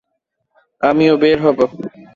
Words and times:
আমিও 0.81 1.13
বের 1.21 1.37
হব! 1.45 1.59